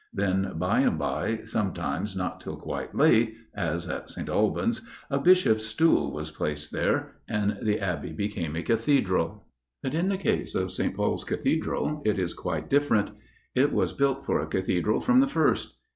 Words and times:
Then 0.11 0.53
by 0.57 0.79
and 0.79 0.97
by, 0.97 1.41
sometimes 1.45 2.15
not 2.15 2.39
till 2.39 2.55
quite 2.55 2.95
late, 2.95 3.35
as 3.53 3.87
at 3.87 4.09
St. 4.09 4.29
Albans, 4.29 4.81
a 5.11 5.19
'Bishop's 5.19 5.67
Stool' 5.67 6.11
was 6.11 6.31
placed 6.31 6.71
there, 6.71 7.17
and 7.27 7.59
the 7.61 7.79
Abbey 7.79 8.11
became 8.11 8.55
a 8.55 8.63
Cathedral. 8.63 9.45
But 9.83 9.93
in 9.93 10.09
the 10.09 10.17
case 10.17 10.55
of 10.55 10.71
St. 10.71 10.95
Paul's 10.95 11.23
Cathedral 11.23 12.01
it 12.03 12.17
is 12.17 12.33
quite 12.33 12.67
different. 12.67 13.11
It 13.53 13.71
was 13.71 13.93
built 13.93 14.25
for 14.25 14.39
a 14.39 14.47
Cathedral 14.47 15.01
from 15.01 15.19
the 15.19 15.27
first. 15.27 15.77